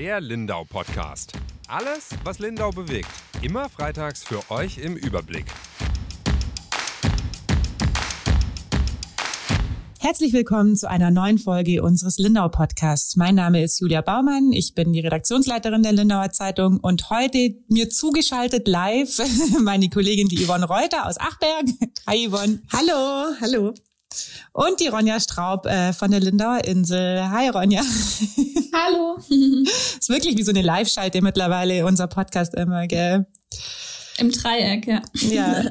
[0.00, 1.34] Der Lindau Podcast.
[1.68, 3.10] Alles, was Lindau bewegt.
[3.42, 5.44] Immer freitags für euch im Überblick.
[9.98, 13.16] Herzlich willkommen zu einer neuen Folge unseres Lindau Podcasts.
[13.16, 14.52] Mein Name ist Julia Baumann.
[14.52, 19.20] Ich bin die Redaktionsleiterin der Lindauer Zeitung und heute mir zugeschaltet live
[19.60, 21.66] meine Kollegin, die Yvonne Reuter aus Achberg.
[22.06, 22.62] Hi Yvonne.
[22.72, 23.74] Hallo, hallo.
[24.52, 27.30] Und die Ronja Straub äh, von der Lindauer Insel.
[27.30, 27.82] Hi Ronja.
[28.72, 29.16] Hallo.
[29.98, 33.26] ist wirklich wie so eine Live-Schalte mittlerweile, unser Podcast immer, gell?
[34.18, 35.02] Im Dreieck, ja.
[35.14, 35.64] Ja.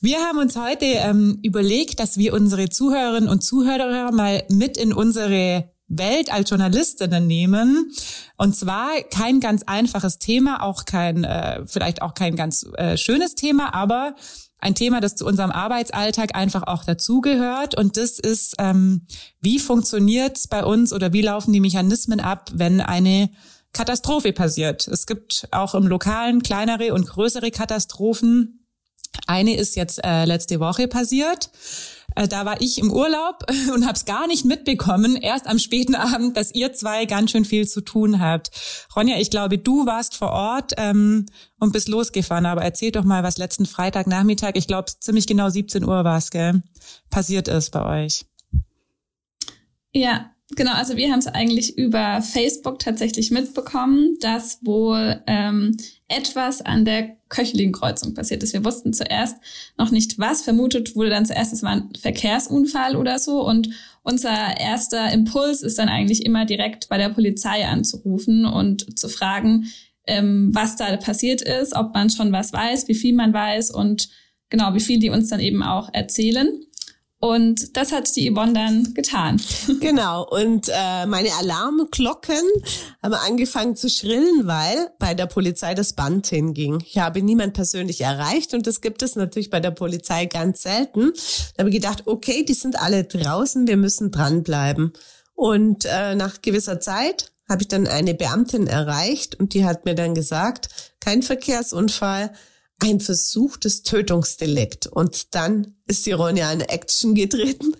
[0.00, 4.92] Wir haben uns heute ähm, überlegt, dass wir unsere Zuhörerinnen und Zuhörer mal mit in
[4.92, 7.92] unsere Welt als Journalistinnen nehmen.
[8.36, 13.34] Und zwar kein ganz einfaches Thema, auch kein, äh, vielleicht auch kein ganz äh, schönes
[13.34, 14.14] Thema, aber
[14.62, 17.76] ein Thema, das zu unserem Arbeitsalltag einfach auch dazugehört.
[17.76, 19.06] Und das ist, ähm,
[19.40, 23.28] wie funktioniert es bei uns oder wie laufen die Mechanismen ab, wenn eine
[23.72, 24.86] Katastrophe passiert?
[24.86, 28.64] Es gibt auch im Lokalen kleinere und größere Katastrophen.
[29.26, 31.50] Eine ist jetzt äh, letzte Woche passiert.
[32.16, 35.94] Äh, da war ich im Urlaub und habe es gar nicht mitbekommen, erst am späten
[35.94, 38.50] Abend, dass ihr zwei ganz schön viel zu tun habt.
[38.94, 41.26] Ronja, ich glaube, du warst vor Ort ähm,
[41.58, 45.84] und bist losgefahren, aber erzähl doch mal, was letzten Freitagnachmittag, ich glaube ziemlich genau 17
[45.84, 46.62] Uhr war es, gell,
[47.10, 48.26] passiert ist bei euch.
[49.92, 50.72] Ja, genau.
[50.72, 55.76] Also wir haben es eigentlich über Facebook tatsächlich mitbekommen, dass wohl ähm,
[56.08, 58.52] etwas an der Köchlin-Kreuzung passiert ist.
[58.52, 59.36] Wir wussten zuerst
[59.78, 60.42] noch nicht was.
[60.42, 63.46] Vermutet wurde dann zuerst, es war ein Verkehrsunfall oder so.
[63.46, 63.70] Und
[64.02, 69.66] unser erster Impuls ist dann eigentlich immer direkt bei der Polizei anzurufen und zu fragen,
[70.06, 74.08] ähm, was da passiert ist, ob man schon was weiß, wie viel man weiß und
[74.50, 76.48] genau, wie viel die uns dann eben auch erzählen.
[77.24, 79.40] Und das hat die Yvonne dann getan.
[79.80, 80.26] Genau.
[80.28, 82.42] Und äh, meine Alarmglocken
[83.00, 86.82] haben angefangen zu schrillen, weil bei der Polizei das Band hinging.
[86.84, 91.12] Ich habe niemand persönlich erreicht und das gibt es natürlich bei der Polizei ganz selten.
[91.54, 94.92] Da habe ich gedacht, okay, die sind alle draußen, wir müssen dranbleiben.
[95.34, 99.94] Und äh, nach gewisser Zeit habe ich dann eine Beamtin erreicht und die hat mir
[99.94, 102.32] dann gesagt, kein Verkehrsunfall,
[102.82, 104.86] ein versuchtes Tötungsdelikt.
[104.86, 107.74] Und dann ist die Ronja in Action getreten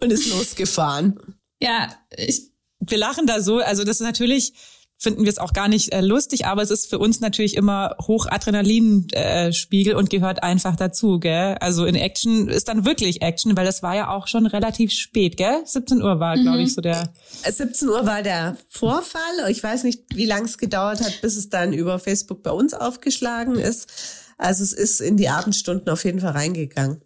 [0.00, 1.20] und ist losgefahren.
[1.60, 2.50] Ja, ich.
[2.80, 4.52] Wir lachen da so, also das ist natürlich,
[4.96, 7.96] finden wir es auch gar nicht äh, lustig, aber es ist für uns natürlich immer
[8.00, 11.56] hoch Adrenalinspiegel äh, und gehört einfach dazu, gell?
[11.60, 15.36] Also in Action ist dann wirklich Action, weil das war ja auch schon relativ spät,
[15.36, 15.60] gell?
[15.64, 16.42] 17 Uhr war, mhm.
[16.42, 17.12] glaube ich, so der.
[17.44, 19.50] 17 Uhr war der Vorfall.
[19.50, 22.74] Ich weiß nicht, wie lang es gedauert hat, bis es dann über Facebook bei uns
[22.74, 23.88] aufgeschlagen ist.
[24.38, 27.02] Also es ist in die Abendstunden auf jeden Fall reingegangen.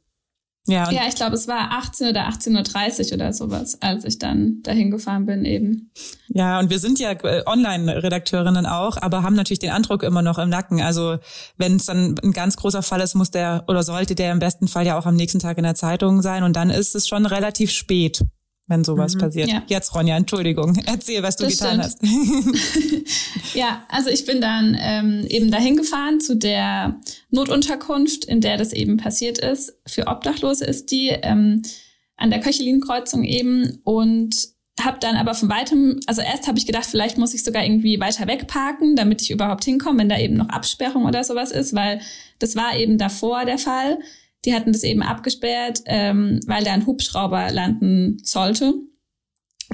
[0.69, 4.63] Ja, ja ich glaube, es war 18 oder 18.30 Uhr oder sowas, als ich dann
[4.63, 5.91] dahin gefahren bin eben.
[6.29, 10.39] Ja, und wir sind ja äh, Online-Redakteurinnen auch, aber haben natürlich den Andruck immer noch
[10.39, 10.81] im Nacken.
[10.81, 11.19] Also
[11.57, 14.69] wenn es dann ein ganz großer Fall ist, muss der oder sollte der im besten
[14.69, 16.45] Fall ja auch am nächsten Tag in der Zeitung sein.
[16.45, 18.23] Und dann ist es schon relativ spät
[18.67, 19.49] wenn sowas mhm, passiert.
[19.49, 19.63] Ja.
[19.67, 20.81] Jetzt, Ronja, Entschuldigung.
[20.87, 22.55] Erzähl, was du das getan stimmt.
[22.55, 23.55] hast.
[23.55, 27.01] ja, also ich bin dann ähm, eben dahin gefahren zu der
[27.31, 29.75] Notunterkunft, in der das eben passiert ist.
[29.87, 31.63] Für Obdachlose ist die ähm,
[32.17, 36.87] an der Köchelin-Kreuzung eben und habe dann aber von weitem, also erst habe ich gedacht,
[36.87, 40.49] vielleicht muss ich sogar irgendwie weiter wegparken, damit ich überhaupt hinkomme, wenn da eben noch
[40.49, 42.01] Absperrung oder sowas ist, weil
[42.39, 43.99] das war eben davor der Fall.
[44.45, 48.75] Die hatten das eben abgesperrt, ähm, weil da ein Hubschrauber landen sollte.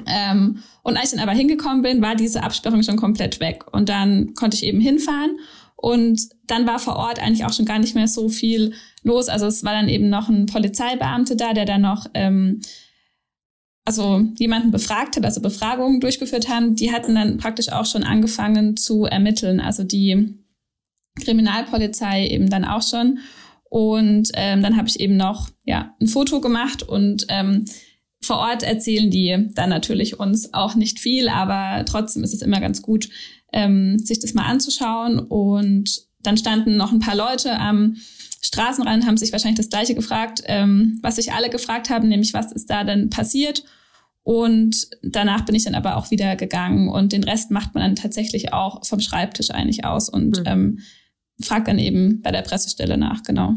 [0.05, 3.65] Ähm, und als ich dann aber hingekommen bin, war diese Absperrung schon komplett weg.
[3.71, 5.37] Und dann konnte ich eben hinfahren.
[5.75, 9.29] Und dann war vor Ort eigentlich auch schon gar nicht mehr so viel los.
[9.29, 12.61] Also es war dann eben noch ein Polizeibeamte da, der dann noch ähm,
[13.85, 16.75] also jemanden befragt hat, also Befragungen durchgeführt haben.
[16.75, 19.59] Die hatten dann praktisch auch schon angefangen zu ermitteln.
[19.59, 20.35] Also die
[21.23, 23.19] Kriminalpolizei eben dann auch schon.
[23.69, 27.65] Und ähm, dann habe ich eben noch ja, ein Foto gemacht und ähm,
[28.21, 32.59] vor Ort erzählen die dann natürlich uns auch nicht viel, aber trotzdem ist es immer
[32.59, 33.09] ganz gut,
[33.53, 35.19] ähm, sich das mal anzuschauen.
[35.19, 37.95] Und dann standen noch ein paar Leute am
[38.41, 42.51] Straßenrand, haben sich wahrscheinlich das gleiche gefragt, ähm, was sich alle gefragt haben, nämlich was
[42.51, 43.63] ist da denn passiert.
[44.23, 47.95] Und danach bin ich dann aber auch wieder gegangen und den Rest macht man dann
[47.95, 50.43] tatsächlich auch vom Schreibtisch eigentlich aus und mhm.
[50.45, 50.79] ähm,
[51.41, 53.53] frag dann eben bei der Pressestelle nach, genau.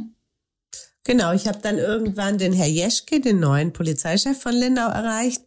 [1.05, 5.43] Genau, ich habe dann irgendwann den Herr Jeschke, den neuen Polizeichef von Lindau, erreicht.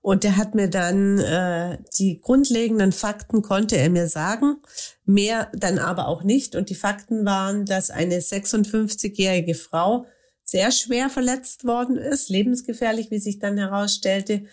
[0.00, 4.56] Und der hat mir dann äh, die grundlegenden Fakten konnte er mir sagen,
[5.04, 6.56] mehr dann aber auch nicht.
[6.56, 10.06] Und die Fakten waren, dass eine 56-jährige Frau
[10.44, 14.44] sehr schwer verletzt worden ist, lebensgefährlich, wie sich dann herausstellte.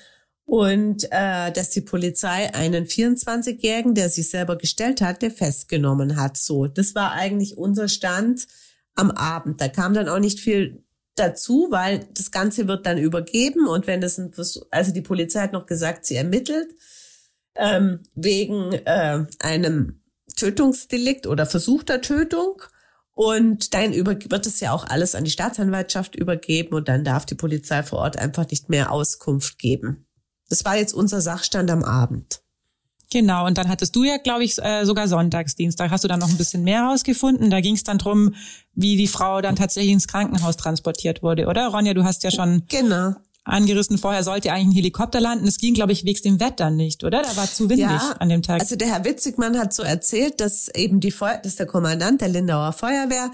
[0.45, 6.38] Und äh, dass die Polizei einen 24-Jährigen, der sich selber gestellt hatte, festgenommen hat.
[6.38, 8.47] So, das war eigentlich unser Stand
[8.94, 9.59] am Abend.
[9.59, 10.83] Da kam dann auch nicht viel
[11.15, 14.31] dazu, weil das Ganze wird dann übergeben und wenn das ein
[14.69, 16.75] also die Polizei hat noch gesagt, sie ermittelt
[17.56, 20.01] ähm, wegen äh, einem
[20.36, 22.62] Tötungsdelikt oder versuchter Tötung
[23.13, 27.25] und dann über, wird es ja auch alles an die Staatsanwaltschaft übergeben und dann darf
[27.25, 30.05] die Polizei vor Ort einfach nicht mehr Auskunft geben.
[30.50, 32.42] Das war jetzt unser Sachstand am Abend.
[33.12, 35.80] Genau, und dann hattest du ja, glaube ich, äh, sogar Sonntagsdienst.
[35.80, 37.50] Da hast du dann noch ein bisschen mehr herausgefunden.
[37.50, 38.33] Da ging es dann drum,
[38.74, 41.68] wie die Frau dann tatsächlich ins Krankenhaus transportiert wurde, oder?
[41.68, 43.15] Ronja, du hast ja schon genau
[43.45, 43.97] angerissen.
[43.97, 45.47] Vorher sollte eigentlich ein Helikopter landen.
[45.47, 47.21] Es ging, glaube ich, wegs dem Wetter nicht, oder?
[47.21, 48.59] Da war zu windig ja, an dem Tag.
[48.59, 52.21] Also der Herr Witzigmann hat so erzählt, dass eben die Feuer, das ist der Kommandant
[52.21, 53.31] der Lindauer Feuerwehr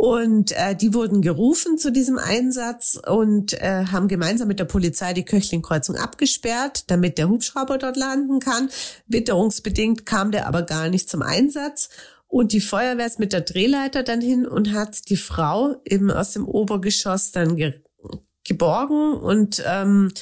[0.00, 5.12] und äh, die wurden gerufen zu diesem Einsatz und äh, haben gemeinsam mit der Polizei
[5.12, 8.70] die Köchlingkreuzung abgesperrt, damit der Hubschrauber dort landen kann.
[9.08, 11.90] Witterungsbedingt kam der aber gar nicht zum Einsatz.
[12.28, 16.32] Und die Feuerwehr ist mit der Drehleiter dann hin und hat die Frau eben aus
[16.32, 17.56] dem Obergeschoss dann
[18.50, 20.12] geborgen und ähm,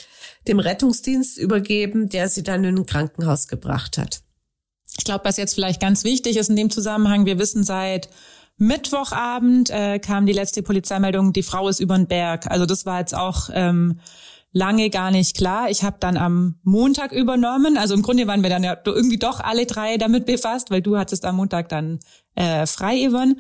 [0.47, 4.21] dem Rettungsdienst übergeben, der sie dann in ein Krankenhaus gebracht hat.
[4.99, 8.11] Ich glaube, was jetzt vielleicht ganz wichtig ist in dem Zusammenhang, wir wissen seit
[8.59, 12.51] Mittwochabend äh, kam die letzte Polizeimeldung, die Frau ist über den Berg.
[12.51, 14.01] Also das war jetzt auch ähm,
[14.53, 15.71] lange gar nicht klar.
[15.71, 17.79] Ich habe dann am Montag übernommen.
[17.79, 20.99] Also im Grunde waren wir dann ja irgendwie doch alle drei damit befasst, weil du
[20.99, 22.01] hattest am Montag dann
[22.35, 23.37] äh, frei, Yvonne.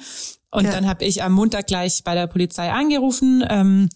[0.51, 0.71] Und ja.
[0.71, 3.45] dann habe ich am Montag gleich bei der Polizei angerufen.
[3.49, 3.89] Ähm,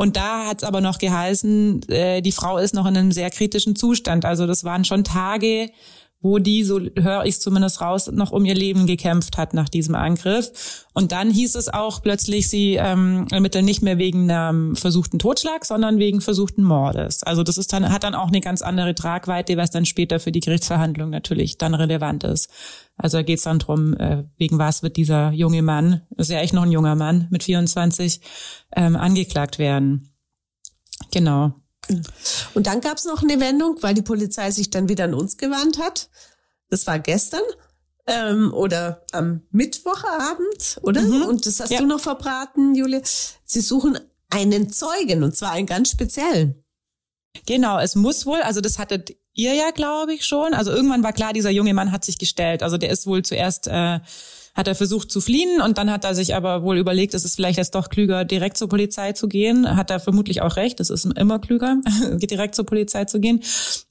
[0.00, 3.30] und da hat es aber noch geheißen, äh, die Frau ist noch in einem sehr
[3.30, 4.24] kritischen Zustand.
[4.24, 5.70] Also das waren schon Tage,
[6.20, 9.96] wo die, so höre ich zumindest raus, noch um ihr Leben gekämpft hat nach diesem
[9.96, 10.86] Angriff.
[10.94, 15.64] Und dann hieß es auch plötzlich, sie ähm, ermitteln nicht mehr wegen einem versuchten Totschlag,
[15.64, 17.24] sondern wegen versuchten Mordes.
[17.24, 20.30] Also das ist dann, hat dann auch eine ganz andere Tragweite, was dann später für
[20.30, 22.48] die Gerichtsverhandlung natürlich dann relevant ist.
[22.98, 26.40] Also da geht es dann drum, äh, wegen was wird dieser junge Mann, ist ja
[26.40, 28.20] echt noch ein junger Mann mit 24,
[28.76, 30.12] ähm, angeklagt werden.
[31.12, 31.54] Genau.
[32.54, 35.36] Und dann gab es noch eine Wendung, weil die Polizei sich dann wieder an uns
[35.36, 36.10] gewandt hat.
[36.68, 37.40] Das war gestern
[38.06, 41.00] ähm, oder am Mittwochabend, oder?
[41.00, 41.22] Mhm.
[41.22, 41.78] Und das hast ja.
[41.78, 43.00] du noch verbraten, Julia.
[43.44, 43.98] Sie suchen
[44.28, 46.64] einen Zeugen und zwar einen ganz speziellen.
[47.46, 50.52] Genau, es muss wohl, also das hattet ihr ja, glaube ich, schon.
[50.52, 52.62] Also irgendwann war klar, dieser junge Mann hat sich gestellt.
[52.62, 54.00] Also der ist wohl zuerst äh,
[54.54, 57.36] hat er versucht zu fliehen und dann hat er sich aber wohl überlegt, es ist
[57.36, 59.76] vielleicht jetzt doch klüger, direkt zur Polizei zu gehen.
[59.76, 61.76] Hat er vermutlich auch recht, es ist immer klüger,
[62.16, 63.40] direkt zur Polizei zu gehen.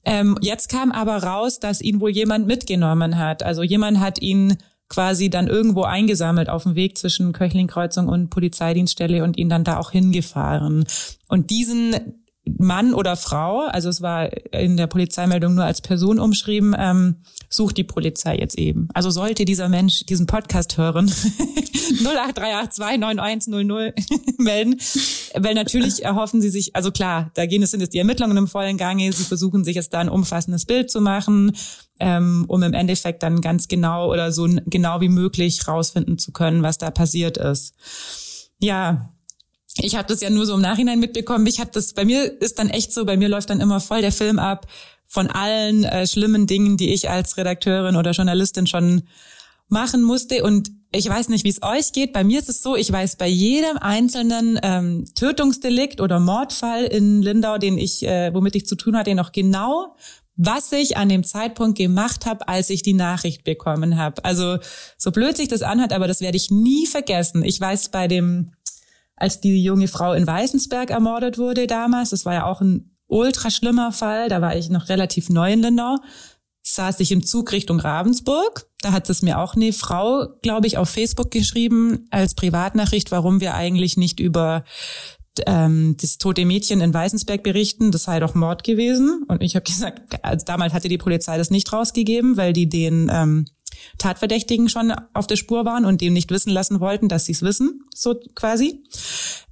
[0.04, 3.42] Ähm, jetzt kam aber raus, dass ihn wohl jemand mitgenommen hat.
[3.42, 4.58] Also jemand hat ihn
[4.90, 9.78] quasi dann irgendwo eingesammelt auf dem Weg zwischen Köchlingkreuzung und Polizeidienststelle und ihn dann da
[9.78, 10.84] auch hingefahren.
[11.28, 12.18] Und diesen
[12.58, 17.16] Mann oder Frau, also es war in der Polizeimeldung nur als Person umschrieben, ähm,
[17.48, 18.88] sucht die Polizei jetzt eben.
[18.94, 21.08] Also sollte dieser Mensch diesen Podcast hören,
[22.02, 23.92] 083829100
[24.38, 24.76] melden,
[25.34, 28.48] weil natürlich erhoffen sie sich, also klar, da gehen es sind jetzt die Ermittlungen im
[28.48, 31.52] vollen Gange, sie versuchen sich jetzt da ein umfassendes Bild zu machen,
[32.00, 36.62] ähm, um im Endeffekt dann ganz genau oder so genau wie möglich rausfinden zu können,
[36.62, 37.74] was da passiert ist.
[38.60, 39.12] Ja,
[39.78, 41.46] ich habe das ja nur so im Nachhinein mitbekommen.
[41.46, 44.00] Ich habe das, bei mir ist dann echt so, bei mir läuft dann immer voll
[44.00, 44.66] der Film ab
[45.06, 49.02] von allen äh, schlimmen Dingen, die ich als Redakteurin oder Journalistin schon
[49.68, 50.42] machen musste.
[50.42, 52.12] Und ich weiß nicht, wie es euch geht.
[52.12, 57.22] Bei mir ist es so, ich weiß bei jedem einzelnen ähm, Tötungsdelikt oder Mordfall in
[57.22, 59.96] Lindau, den ich, äh, womit ich zu tun hatte, noch genau,
[60.36, 64.24] was ich an dem Zeitpunkt gemacht habe, als ich die Nachricht bekommen habe.
[64.24, 64.58] Also
[64.96, 67.42] so blöd sich das anhört, aber das werde ich nie vergessen.
[67.42, 68.52] Ich weiß bei dem
[69.18, 72.10] als die junge Frau in Weißensberg ermordet wurde damals.
[72.10, 74.28] Das war ja auch ein ultra schlimmer Fall.
[74.28, 75.96] Da war ich noch relativ neu in Lindau.
[76.62, 78.66] Saß ich im Zug Richtung Ravensburg.
[78.80, 83.40] Da hat es mir auch eine Frau, glaube ich, auf Facebook geschrieben als Privatnachricht, warum
[83.40, 84.64] wir eigentlich nicht über
[85.46, 89.24] ähm, das tote Mädchen in Weißensberg berichten, das sei doch Mord gewesen.
[89.28, 93.10] Und ich habe gesagt, also damals hatte die Polizei das nicht rausgegeben, weil die den
[93.12, 93.46] ähm,
[93.98, 97.42] Tatverdächtigen schon auf der Spur waren und dem nicht wissen lassen wollten, dass sie es
[97.42, 98.84] wissen, so quasi.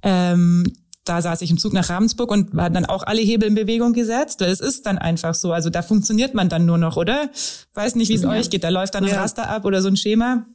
[0.01, 0.73] Ähm,
[1.07, 3.93] da saß ich im Zug nach Ravensburg und waren dann auch alle Hebel in Bewegung
[3.93, 4.41] gesetzt.
[4.41, 5.53] Es ist dann einfach so.
[5.53, 7.29] Also da funktioniert man dann nur noch, oder?
[7.73, 8.29] Weiß nicht, wie es ja.
[8.29, 8.63] euch geht.
[8.63, 9.21] Da läuft dann ein ja.
[9.21, 10.45] Raster ab oder so ein Schema.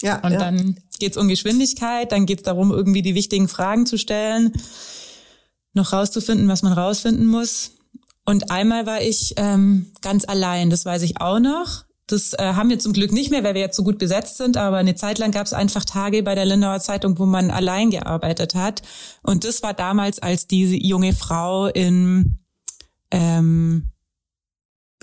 [0.00, 0.20] Ja.
[0.20, 0.38] Und ja.
[0.38, 4.52] dann geht's um Geschwindigkeit, dann geht's darum, irgendwie die wichtigen Fragen zu stellen,
[5.72, 7.72] noch rauszufinden, was man rausfinden muss.
[8.24, 11.84] Und einmal war ich ähm, ganz allein, das weiß ich auch noch.
[12.06, 14.56] Das äh, haben wir zum Glück nicht mehr, weil wir jetzt so gut besetzt sind,
[14.56, 17.90] aber eine Zeit lang gab es einfach Tage bei der Lindauer Zeitung, wo man allein
[17.90, 18.82] gearbeitet hat.
[19.22, 22.38] Und das war damals, als diese junge Frau in
[23.10, 23.90] ähm,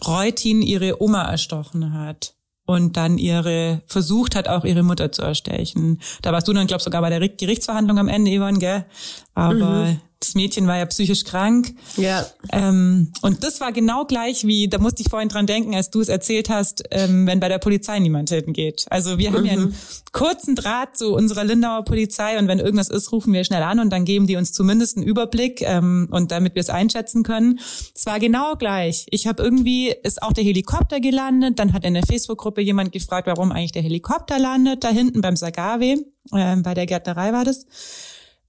[0.06, 6.00] Reutin ihre Oma erstochen hat und dann ihre versucht hat, auch ihre Mutter zu erstechen.
[6.22, 8.86] Da warst du dann, glaub sogar bei der Gerichtsverhandlung am Ende, Yvonne, gell?
[9.34, 11.74] Aber mhm das Mädchen war ja psychisch krank.
[11.98, 12.28] Ja.
[12.52, 16.00] Ähm, und das war genau gleich wie, da musste ich vorhin dran denken, als du
[16.00, 18.86] es erzählt hast, ähm, wenn bei der Polizei niemand hingeht.
[18.90, 19.76] Also wir haben ja einen mhm.
[20.12, 23.90] kurzen Draht zu unserer Lindauer Polizei und wenn irgendwas ist, rufen wir schnell an und
[23.90, 27.60] dann geben die uns zumindest einen Überblick ähm, und damit wir es einschätzen können.
[27.96, 29.08] Es war genau gleich.
[29.10, 33.26] Ich habe irgendwie, ist auch der Helikopter gelandet, dann hat in der Facebook-Gruppe jemand gefragt,
[33.26, 37.66] warum eigentlich der Helikopter landet, da hinten beim Sagave, äh, bei der Gärtnerei war das.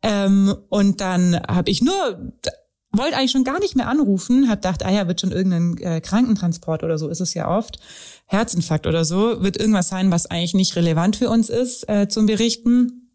[0.02, 2.32] Ähm, und dann habe ich nur
[2.92, 6.00] wollte eigentlich schon gar nicht mehr anrufen, hat gedacht, ah ja, wird schon irgendein äh,
[6.00, 7.78] Krankentransport oder so, ist es ja oft,
[8.26, 12.26] Herzinfarkt oder so, wird irgendwas sein, was eigentlich nicht relevant für uns ist äh, zum
[12.26, 13.10] Berichten.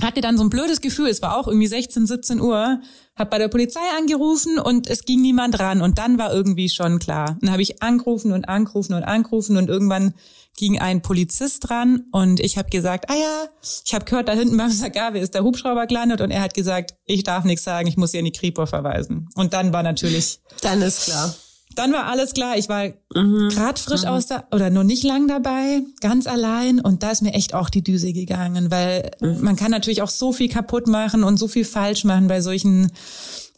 [0.00, 2.80] Hatte dann so ein blödes Gefühl, es war auch irgendwie 16, 17 Uhr,
[3.16, 7.00] hab bei der Polizei angerufen und es ging niemand ran und dann war irgendwie schon
[7.00, 7.36] klar.
[7.40, 10.14] Dann habe ich angerufen und angerufen und angerufen und irgendwann
[10.58, 13.48] ging ein Polizist dran und ich habe gesagt, ah ja,
[13.84, 16.94] ich habe gehört, da hinten beim Sagave ist der Hubschrauber gelandet und er hat gesagt,
[17.06, 19.28] ich darf nichts sagen, ich muss sie in die Kripo verweisen.
[19.36, 20.40] Und dann war natürlich...
[20.60, 21.34] Dann ist klar.
[21.74, 22.58] Dann war alles klar.
[22.58, 23.50] Ich war mhm.
[23.50, 24.08] gerade frisch mhm.
[24.08, 27.70] aus da oder noch nicht lang dabei, ganz allein und da ist mir echt auch
[27.70, 29.42] die Düse gegangen, weil mhm.
[29.42, 32.90] man kann natürlich auch so viel kaputt machen und so viel falsch machen bei solchen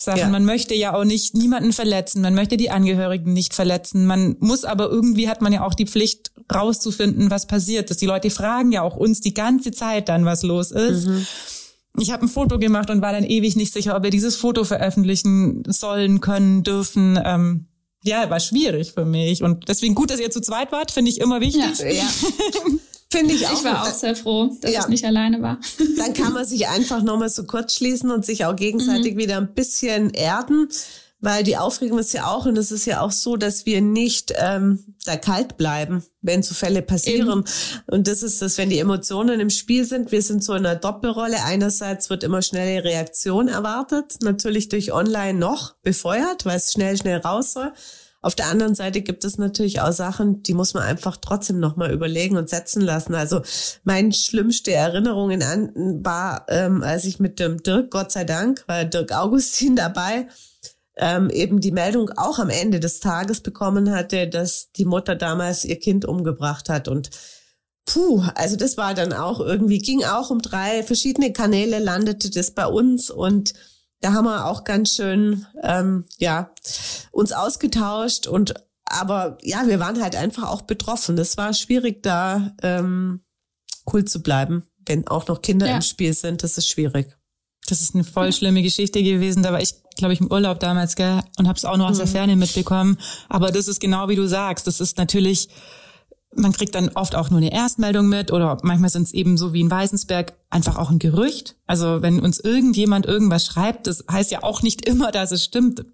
[0.02, 0.18] Sachen.
[0.18, 0.28] Ja.
[0.28, 4.06] Man möchte ja auch nicht niemanden verletzen, man möchte die Angehörigen nicht verletzen.
[4.06, 8.00] Man muss aber irgendwie hat man ja auch die Pflicht rauszufinden, was passiert ist.
[8.00, 11.06] Die Leute fragen ja auch uns die ganze Zeit dann, was los ist.
[11.06, 11.26] Mhm.
[11.98, 14.64] Ich habe ein Foto gemacht und war dann ewig nicht sicher, ob wir dieses Foto
[14.64, 17.20] veröffentlichen sollen, können, dürfen.
[17.22, 17.66] Ähm,
[18.02, 19.42] ja, war schwierig für mich.
[19.42, 21.78] Und deswegen gut, dass ihr zu zweit wart, finde ich immer wichtig.
[21.78, 22.08] Ja, ja.
[23.12, 23.52] Finde ich auch.
[23.52, 24.80] Ich war auch sehr froh, dass ja.
[24.82, 25.58] ich nicht alleine war.
[25.98, 29.18] Dann kann man sich einfach nochmal so kurz schließen und sich auch gegenseitig mhm.
[29.18, 30.68] wieder ein bisschen erden,
[31.18, 34.32] weil die Aufregung ist ja auch, und es ist ja auch so, dass wir nicht
[34.38, 37.28] ähm, da kalt bleiben, wenn so Fälle passieren.
[37.28, 37.44] Eben.
[37.88, 40.12] Und das ist das, wenn die Emotionen im Spiel sind.
[40.12, 41.42] Wir sind so in einer Doppelrolle.
[41.44, 47.18] Einerseits wird immer schnelle Reaktion erwartet, natürlich durch Online noch befeuert, weil es schnell, schnell
[47.18, 47.72] raus soll.
[48.22, 51.90] Auf der anderen Seite gibt es natürlich auch Sachen, die muss man einfach trotzdem nochmal
[51.90, 53.14] überlegen und setzen lassen.
[53.14, 53.40] Also
[53.82, 55.72] meine schlimmste Erinnerungen an
[56.04, 60.28] war, ähm, als ich mit dem Dirk, Gott sei Dank, war Dirk Augustin dabei,
[60.98, 65.64] ähm, eben die Meldung auch am Ende des Tages bekommen hatte, dass die Mutter damals
[65.64, 67.10] ihr Kind umgebracht hat und
[67.86, 72.52] Puh, also das war dann auch irgendwie, ging auch um drei verschiedene Kanäle, landete das
[72.52, 73.54] bei uns und
[74.00, 76.50] da haben wir auch ganz schön, ähm, ja,
[77.12, 78.54] uns ausgetauscht und
[78.84, 81.14] aber ja, wir waren halt einfach auch betroffen.
[81.14, 83.20] Das war schwierig, da ähm,
[83.92, 85.76] cool zu bleiben, wenn auch noch Kinder ja.
[85.76, 86.42] im Spiel sind.
[86.42, 87.16] Das ist schwierig.
[87.68, 89.44] Das ist eine voll schlimme Geschichte gewesen.
[89.44, 91.98] Da war ich, glaube ich, im Urlaub damals, gell, und habe es auch noch aus
[91.98, 92.10] der mhm.
[92.10, 92.98] Ferne mitbekommen.
[93.28, 94.66] Aber das ist genau wie du sagst.
[94.66, 95.48] Das ist natürlich
[96.34, 99.52] man kriegt dann oft auch nur eine Erstmeldung mit oder manchmal sind es eben so
[99.52, 101.56] wie in Weißensberg einfach auch ein Gerücht.
[101.66, 105.84] Also wenn uns irgendjemand irgendwas schreibt, das heißt ja auch nicht immer, dass es stimmt.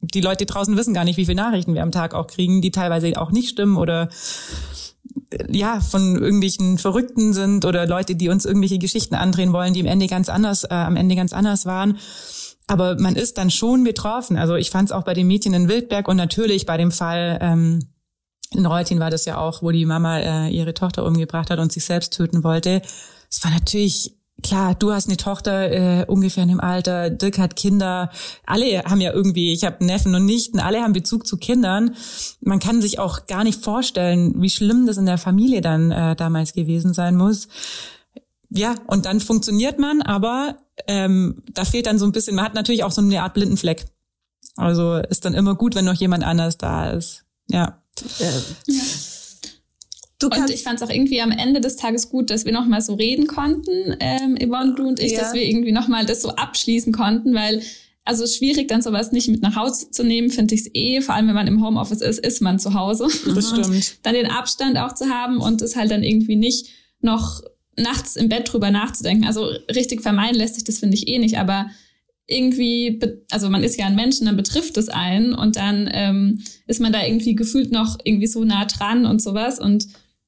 [0.00, 2.70] Die Leute draußen wissen gar nicht, wie viele Nachrichten wir am Tag auch kriegen, die
[2.70, 4.08] teilweise auch nicht stimmen oder
[5.48, 9.86] ja, von irgendwelchen Verrückten sind oder Leute, die uns irgendwelche Geschichten andrehen wollen, die am
[9.86, 11.98] Ende ganz anders, äh, am Ende ganz anders waren.
[12.68, 14.36] Aber man ist dann schon betroffen.
[14.36, 17.38] Also ich fand es auch bei den Mädchen in Wildberg und natürlich bei dem Fall
[17.40, 17.80] ähm,
[18.54, 21.72] in Reutin war das ja auch, wo die Mama äh, ihre Tochter umgebracht hat und
[21.72, 22.82] sich selbst töten wollte.
[23.30, 27.56] Es war natürlich klar, du hast eine Tochter äh, ungefähr in dem Alter, Dirk hat
[27.56, 28.10] Kinder,
[28.46, 31.94] alle haben ja irgendwie, ich habe Neffen und Nichten, alle haben Bezug zu Kindern.
[32.40, 36.16] Man kann sich auch gar nicht vorstellen, wie schlimm das in der Familie dann äh,
[36.16, 37.48] damals gewesen sein muss.
[38.48, 40.56] Ja, und dann funktioniert man, aber
[40.88, 43.86] ähm, da fehlt dann so ein bisschen, man hat natürlich auch so eine Art Blindenfleck.
[44.56, 47.24] Also ist dann immer gut, wenn noch jemand anders da ist.
[47.48, 47.80] Ja.
[48.18, 48.30] Ja.
[50.18, 52.82] Du und ich fand es auch irgendwie am Ende des Tages gut, dass wir nochmal
[52.82, 55.20] so reden konnten, ähm, Yvonne, du und ich, ja.
[55.20, 57.62] dass wir irgendwie nochmal das so abschließen konnten, weil
[58.04, 61.00] also schwierig, dann sowas nicht mit nach Hause zu nehmen, finde ich es eh.
[61.00, 63.08] Vor allem, wenn man im Homeoffice ist, ist man zu Hause.
[63.34, 63.98] Das stimmt.
[64.02, 66.68] dann den Abstand auch zu haben und es halt dann irgendwie nicht
[67.00, 67.42] noch
[67.76, 69.26] nachts im Bett drüber nachzudenken.
[69.26, 71.70] Also richtig vermeiden lässt sich das, finde ich eh nicht, aber
[72.30, 76.42] irgendwie, also man ist ja ein Mensch und dann betrifft es einen und dann ähm,
[76.66, 79.86] ist man da irgendwie gefühlt noch irgendwie so nah dran und sowas und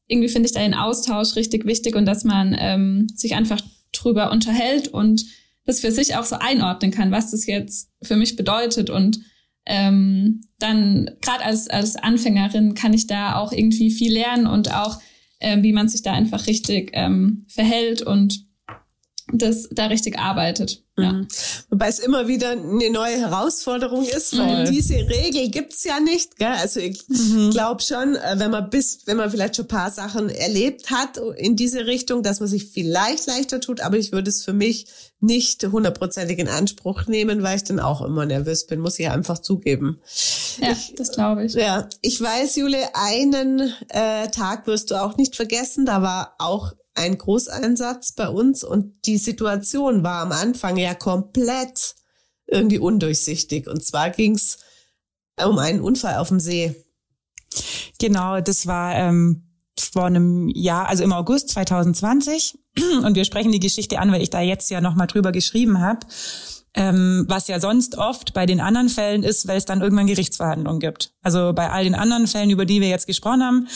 [0.09, 3.61] irgendwie finde ich da den Austausch richtig wichtig und dass man ähm, sich einfach
[3.93, 5.25] drüber unterhält und
[5.65, 9.21] das für sich auch so einordnen kann, was das jetzt für mich bedeutet und
[9.65, 14.99] ähm, dann gerade als als Anfängerin kann ich da auch irgendwie viel lernen und auch
[15.39, 18.45] ähm, wie man sich da einfach richtig ähm, verhält und
[19.33, 20.83] das da richtig arbeitet.
[20.99, 21.13] Ja.
[21.13, 21.29] Mhm.
[21.71, 24.73] Wobei es immer wieder eine neue Herausforderung ist, weil mhm.
[24.73, 26.37] diese Regel gibt's ja nicht.
[26.37, 26.49] Gell?
[26.49, 27.51] Also ich mhm.
[27.51, 31.57] glaube schon, äh, wenn man bis, wenn man vielleicht schon paar Sachen erlebt hat in
[31.57, 34.87] diese Richtung, dass man sich vielleicht leichter tut, aber ich würde es für mich
[35.21, 39.39] nicht hundertprozentig in Anspruch nehmen, weil ich dann auch immer nervös bin, muss ich einfach
[39.39, 40.01] zugeben.
[40.59, 41.55] Ja, ich, das glaube ich.
[41.55, 45.87] Ja, ich weiß, Jule, einen äh, Tag wirst du auch nicht vergessen.
[45.87, 51.95] Da war auch ein Großeinsatz bei uns und die Situation war am Anfang ja komplett
[52.47, 53.67] irgendwie undurchsichtig.
[53.69, 54.59] Und zwar ging's
[55.43, 56.75] um einen Unfall auf dem See.
[57.99, 59.45] Genau, das war ähm,
[59.79, 62.59] vor einem Jahr, also im August 2020.
[63.05, 66.07] Und wir sprechen die Geschichte an, weil ich da jetzt ja nochmal drüber geschrieben habe.
[66.75, 70.81] Ähm, was ja sonst oft bei den anderen Fällen ist, weil es dann irgendwann Gerichtsverhandlungen
[70.81, 71.13] gibt.
[71.21, 73.69] Also bei all den anderen Fällen, über die wir jetzt gesprochen haben,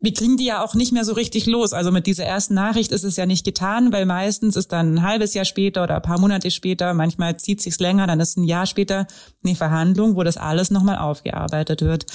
[0.00, 1.72] wir kriegen die ja auch nicht mehr so richtig los.
[1.72, 5.02] Also mit dieser ersten Nachricht ist es ja nicht getan, weil meistens ist dann ein
[5.02, 8.44] halbes Jahr später oder ein paar Monate später, manchmal zieht sich's länger, dann ist ein
[8.44, 9.06] Jahr später
[9.44, 12.06] eine Verhandlung, wo das alles nochmal aufgearbeitet wird.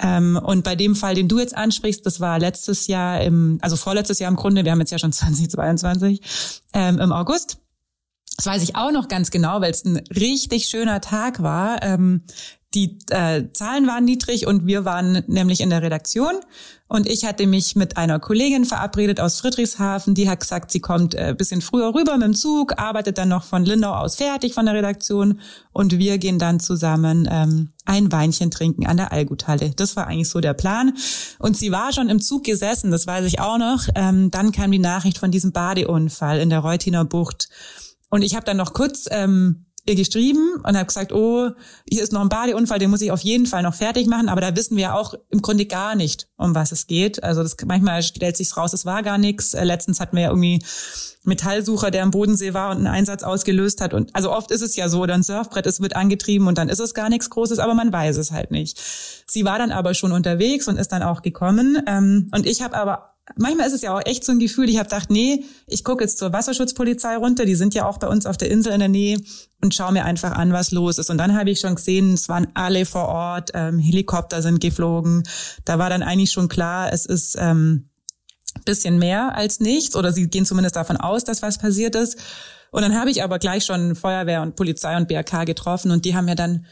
[0.00, 3.76] Ähm, und bei dem Fall, den du jetzt ansprichst, das war letztes Jahr im, also
[3.76, 6.22] vorletztes Jahr im Grunde, wir haben jetzt ja schon 2022,
[6.72, 7.58] ähm, im August.
[8.36, 11.82] Das weiß ich auch noch ganz genau, weil es ein richtig schöner Tag war.
[11.82, 12.22] Ähm,
[12.78, 16.34] die äh, Zahlen waren niedrig und wir waren nämlich in der Redaktion
[16.86, 21.16] und ich hatte mich mit einer Kollegin verabredet aus Friedrichshafen, die hat gesagt, sie kommt
[21.16, 24.66] äh, bisschen früher rüber mit dem Zug, arbeitet dann noch von Lindau aus fertig von
[24.66, 25.40] der Redaktion
[25.72, 29.70] und wir gehen dann zusammen ähm, ein Weinchen trinken an der Allguthalle.
[29.74, 30.94] Das war eigentlich so der Plan
[31.40, 33.88] und sie war schon im Zug gesessen, das weiß ich auch noch.
[33.96, 37.48] Ähm, dann kam die Nachricht von diesem Badeunfall in der Reutiner Bucht
[38.08, 41.50] und ich habe dann noch kurz ähm, ihr geschrieben und habe gesagt, oh,
[41.88, 44.28] hier ist noch ein Badeunfall, den muss ich auf jeden Fall noch fertig machen.
[44.28, 47.24] Aber da wissen wir auch im Grunde gar nicht, um was es geht.
[47.24, 49.54] Also das, manchmal stellt sich raus, es war gar nichts.
[49.54, 50.60] Äh, letztens hatten wir ja irgendwie
[51.24, 53.94] Metallsucher, der am Bodensee war und einen Einsatz ausgelöst hat.
[53.94, 56.80] Und also oft ist es ja so, oder Surfbrett, es wird angetrieben und dann ist
[56.80, 58.80] es gar nichts Großes, aber man weiß es halt nicht.
[59.26, 61.82] Sie war dann aber schon unterwegs und ist dann auch gekommen.
[61.86, 64.78] Ähm, und ich habe aber manchmal ist es ja auch echt so ein Gefühl, ich
[64.78, 68.26] habe gedacht, nee, ich gucke jetzt zur Wasserschutzpolizei runter, die sind ja auch bei uns
[68.26, 69.18] auf der Insel in der Nähe
[69.62, 71.10] und schaue mir einfach an, was los ist.
[71.10, 75.24] Und dann habe ich schon gesehen, es waren alle vor Ort, ähm, Helikopter sind geflogen.
[75.64, 77.88] Da war dann eigentlich schon klar, es ist ähm,
[78.64, 82.18] bisschen mehr als nichts oder sie gehen zumindest davon aus, dass was passiert ist.
[82.70, 86.14] Und dann habe ich aber gleich schon Feuerwehr und Polizei und BRK getroffen und die
[86.14, 86.66] haben mir dann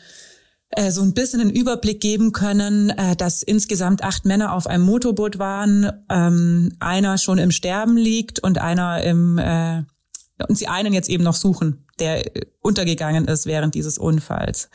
[0.90, 5.38] so ein bisschen einen Überblick geben können, äh, dass insgesamt acht Männer auf einem Motorboot
[5.38, 9.84] waren, ähm, einer schon im Sterben liegt und einer im äh,
[10.48, 14.68] und sie einen jetzt eben noch suchen, der untergegangen ist während dieses Unfalls.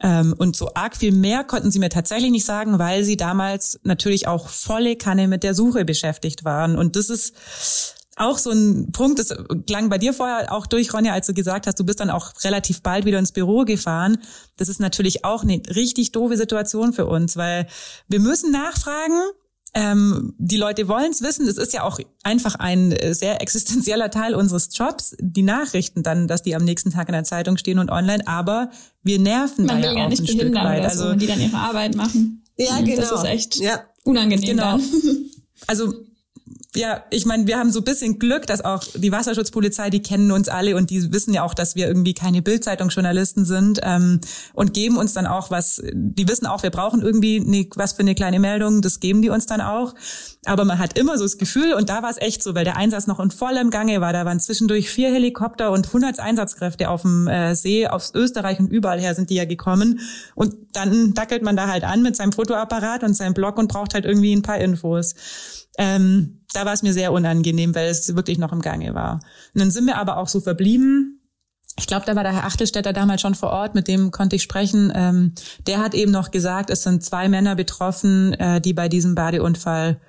[0.00, 3.80] Ähm, und so arg viel mehr konnten sie mir tatsächlich nicht sagen, weil sie damals
[3.84, 6.76] natürlich auch volle Kanne mit der Suche beschäftigt waren.
[6.76, 9.34] Und das ist auch so ein Punkt, das
[9.66, 12.32] klang bei dir vorher auch durch, Ronja, als du gesagt hast, du bist dann auch
[12.44, 14.18] relativ bald wieder ins Büro gefahren.
[14.56, 17.66] Das ist natürlich auch eine richtig doofe Situation für uns, weil
[18.08, 19.20] wir müssen nachfragen.
[19.74, 21.46] Ähm, die Leute wollen es wissen.
[21.46, 26.42] Das ist ja auch einfach ein sehr existenzieller Teil unseres Jobs, die Nachrichten dann, dass
[26.42, 28.26] die am nächsten Tag in der Zeitung stehen und online.
[28.26, 28.70] Aber
[29.02, 30.84] wir nerven Man da will ja auch nicht ein Stück weit.
[30.84, 32.44] Also, so, die dann ihre Arbeit machen.
[32.56, 32.96] Ja, genau.
[32.96, 33.84] Das ist echt ja.
[34.04, 34.56] unangenehm.
[34.56, 34.78] Genau.
[34.78, 34.82] Dann.
[35.66, 35.92] Also
[36.76, 40.30] ja, ich meine, wir haben so ein bisschen Glück, dass auch die Wasserschutzpolizei, die kennen
[40.30, 44.20] uns alle und die wissen ja auch, dass wir irgendwie keine Bildzeitungsjournalisten sind ähm,
[44.52, 48.00] und geben uns dann auch was, die wissen auch, wir brauchen irgendwie ne, was für
[48.00, 49.94] eine kleine Meldung, das geben die uns dann auch.
[50.44, 52.76] Aber man hat immer so das Gefühl, und da war es echt so, weil der
[52.76, 57.00] Einsatz noch in vollem Gange war, da waren zwischendurch vier Helikopter und 100 Einsatzkräfte auf
[57.00, 60.00] dem äh, See, aus Österreich und überall her sind die ja gekommen.
[60.34, 63.94] Und dann dackelt man da halt an mit seinem Fotoapparat und seinem Blog und braucht
[63.94, 65.14] halt irgendwie ein paar Infos.
[65.78, 69.20] Ähm, da war es mir sehr unangenehm, weil es wirklich noch im Gange war.
[69.54, 71.20] Und dann sind wir aber auch so verblieben.
[71.78, 74.42] Ich glaube, da war der Herr Achtelstädter damals schon vor Ort, mit dem konnte ich
[74.42, 74.92] sprechen.
[74.94, 75.34] Ähm,
[75.66, 80.00] der hat eben noch gesagt, es sind zwei Männer betroffen, äh, die bei diesem Badeunfall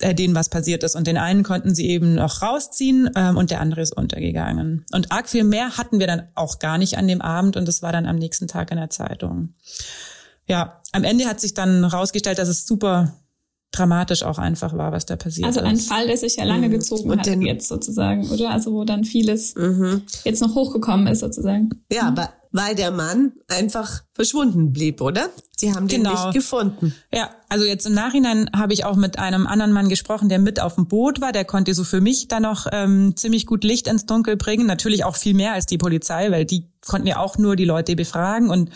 [0.00, 0.96] äh, denen was passiert ist.
[0.96, 4.84] Und den einen konnten sie eben noch rausziehen ähm, und der andere ist untergegangen.
[4.92, 7.82] Und arg viel mehr hatten wir dann auch gar nicht an dem Abend und das
[7.82, 9.54] war dann am nächsten Tag in der Zeitung.
[10.46, 13.12] Ja, am Ende hat sich dann rausgestellt, dass es super
[13.70, 15.66] dramatisch auch einfach war, was da passiert also ist.
[15.66, 16.72] Also ein Fall, der sich ja lange mhm.
[16.72, 18.50] gezogen und hat den, jetzt sozusagen, oder?
[18.50, 20.02] Also wo dann vieles mhm.
[20.24, 21.70] jetzt noch hochgekommen ist sozusagen.
[21.92, 22.08] Ja, mhm.
[22.08, 25.28] aber weil der Mann einfach verschwunden blieb, oder?
[25.56, 26.12] Sie haben den genau.
[26.12, 26.94] nicht gefunden.
[27.12, 30.60] Ja, also jetzt im Nachhinein habe ich auch mit einem anderen Mann gesprochen, der mit
[30.60, 31.32] auf dem Boot war.
[31.32, 34.66] Der konnte so für mich dann noch ähm, ziemlich gut Licht ins Dunkel bringen.
[34.66, 37.94] Natürlich auch viel mehr als die Polizei, weil die konnten ja auch nur die Leute
[37.94, 38.50] befragen.
[38.50, 38.70] Und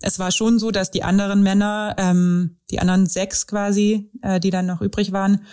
[0.00, 4.50] es war schon so, dass die anderen Männer, ähm, die anderen sechs quasi, äh, die
[4.50, 5.46] dann noch übrig waren,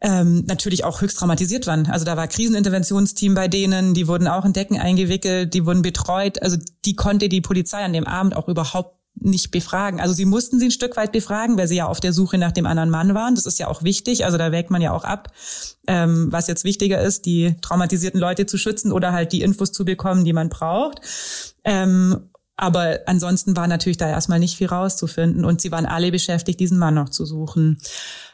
[0.00, 1.86] ähm, natürlich auch höchst traumatisiert waren.
[1.86, 6.42] Also da war Kriseninterventionsteam bei denen, die wurden auch in Decken eingewickelt, die wurden betreut.
[6.42, 10.00] Also die konnte die Polizei an dem Abend auch überhaupt nicht befragen.
[10.00, 12.52] Also sie mussten sie ein Stück weit befragen, weil sie ja auf der Suche nach
[12.52, 13.34] dem anderen Mann waren.
[13.34, 14.24] Das ist ja auch wichtig.
[14.24, 15.32] Also da wägt man ja auch ab,
[15.86, 19.84] ähm, was jetzt wichtiger ist, die traumatisierten Leute zu schützen oder halt die Infos zu
[19.84, 21.00] bekommen, die man braucht.
[21.64, 26.60] Ähm, aber ansonsten war natürlich da erstmal nicht viel rauszufinden und sie waren alle beschäftigt,
[26.60, 27.78] diesen Mann noch zu suchen.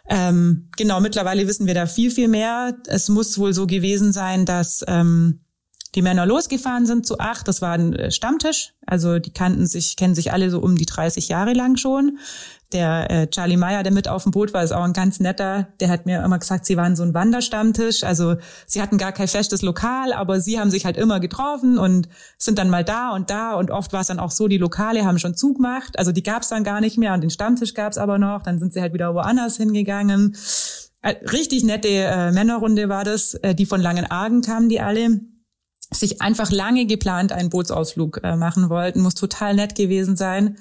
[0.09, 2.77] Ähm, genau, mittlerweile wissen wir da viel, viel mehr.
[2.87, 5.41] Es muss wohl so gewesen sein, dass ähm,
[5.95, 7.49] die Männer losgefahren sind zu acht.
[7.49, 8.75] Das war ein äh, Stammtisch.
[8.87, 12.19] Also die kannten sich, kennen sich alle so um die 30 Jahre lang schon.
[12.73, 15.67] Der äh, Charlie Meyer, der mit auf dem Boot war, ist auch ein ganz netter.
[15.81, 18.05] Der hat mir immer gesagt, sie waren so ein Wanderstammtisch.
[18.05, 22.09] Also sie hatten gar kein festes Lokal, aber sie haben sich halt immer getroffen und
[22.39, 23.55] sind dann mal da und da.
[23.55, 25.99] Und oft war es dann auch so, die Lokale haben schon zugemacht.
[25.99, 28.45] Also die gab es dann gar nicht mehr und den Stammtisch gab es aber noch.
[28.45, 30.37] Dann sind sie halt wieder woanders hingegangen.
[31.03, 33.35] Äh, richtig nette äh, Männerrunde war das.
[33.35, 35.21] Äh, die von Langenargen kamen die alle
[35.93, 40.57] sich einfach lange geplant einen Bootsausflug äh, machen wollten, muss total nett gewesen sein.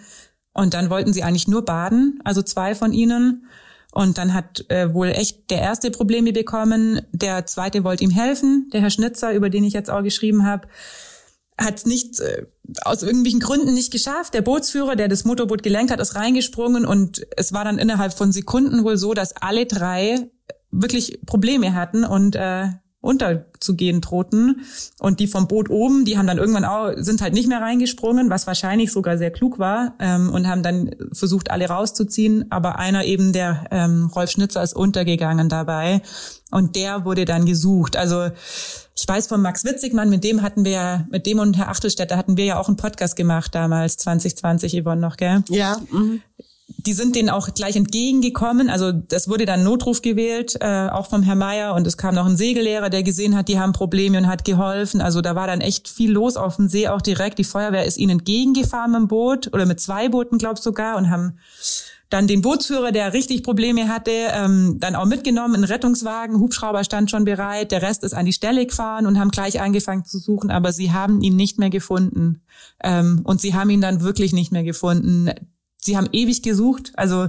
[0.54, 3.46] Und dann wollten sie eigentlich nur baden, also zwei von ihnen.
[3.92, 7.02] Und dann hat äh, wohl echt der erste Probleme bekommen.
[7.12, 10.68] Der zweite wollte ihm helfen, der Herr Schnitzer, über den ich jetzt auch geschrieben habe,
[11.58, 12.46] hat es nicht äh,
[12.84, 14.34] aus irgendwelchen Gründen nicht geschafft.
[14.34, 18.32] Der Bootsführer, der das Motorboot gelenkt hat, ist reingesprungen und es war dann innerhalb von
[18.32, 20.30] Sekunden wohl so, dass alle drei
[20.72, 22.68] wirklich Probleme hatten und äh,
[23.02, 24.66] unterzugehen drohten.
[25.00, 28.30] Und die vom Boot oben, die haben dann irgendwann auch, sind halt nicht mehr reingesprungen,
[28.30, 32.52] was wahrscheinlich sogar sehr klug war, ähm, und haben dann versucht, alle rauszuziehen.
[32.52, 36.02] Aber einer eben, der ähm, Rolf Schnitzer, ist untergegangen dabei.
[36.52, 37.96] Und der wurde dann gesucht.
[37.96, 38.30] Also
[38.96, 42.36] ich weiß von Max Witzigmann, mit dem hatten wir, mit dem und Herr Achtelstädter hatten
[42.36, 45.44] wir ja auch einen Podcast gemacht damals, 2020, Yvonne noch, gell?
[45.50, 45.80] Ja.
[45.92, 46.22] Mhm
[46.90, 48.68] die sind denen auch gleich entgegengekommen.
[48.68, 51.76] Also das wurde dann Notruf gewählt, äh, auch vom Herrn Meier.
[51.76, 55.00] Und es kam noch ein Segellehrer, der gesehen hat, die haben Probleme und hat geholfen.
[55.00, 57.38] Also da war dann echt viel los auf dem See auch direkt.
[57.38, 61.12] Die Feuerwehr ist ihnen entgegengefahren mit dem Boot oder mit zwei Booten, glaub sogar, und
[61.12, 61.38] haben
[62.10, 67.12] dann den Bootsführer, der richtig Probleme hatte, ähm, dann auch mitgenommen, in Rettungswagen, Hubschrauber stand
[67.12, 70.50] schon bereit, der Rest ist an die Stelle gefahren und haben gleich angefangen zu suchen,
[70.50, 72.42] aber sie haben ihn nicht mehr gefunden.
[72.84, 75.30] Ähm, und sie haben ihn dann wirklich nicht mehr gefunden
[75.82, 76.92] sie haben ewig gesucht.
[76.96, 77.28] Also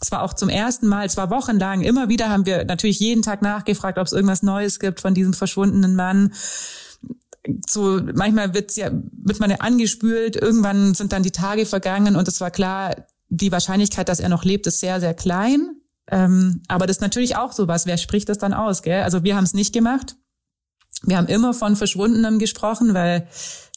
[0.00, 3.22] es war auch zum ersten Mal, es war wochenlang, immer wieder haben wir natürlich jeden
[3.22, 6.32] Tag nachgefragt, ob es irgendwas Neues gibt von diesem verschwundenen Mann.
[7.68, 12.26] So manchmal wird's ja, wird man ja angespült, irgendwann sind dann die Tage vergangen und
[12.26, 15.76] es war klar, die Wahrscheinlichkeit, dass er noch lebt, ist sehr, sehr klein.
[16.10, 17.86] Ähm, aber das ist natürlich auch sowas.
[17.86, 18.82] Wer spricht das dann aus?
[18.82, 19.02] Gell?
[19.02, 20.16] Also wir haben es nicht gemacht.
[21.02, 23.26] Wir haben immer von Verschwundenem gesprochen, weil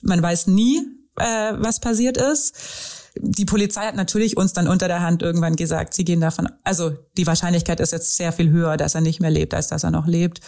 [0.02, 0.82] man weiß nie,
[1.16, 5.94] äh, was passiert ist die Polizei hat natürlich uns dann unter der Hand irgendwann gesagt,
[5.94, 9.32] sie gehen davon, also die Wahrscheinlichkeit ist jetzt sehr viel höher, dass er nicht mehr
[9.32, 10.42] lebt, als dass er noch lebt.